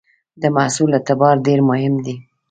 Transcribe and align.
د 0.41 0.43
محصول 0.55 0.89
اعتبار 0.97 1.35
ډېر 1.47 1.59
مهم 1.69 1.93
دی. 2.05 2.15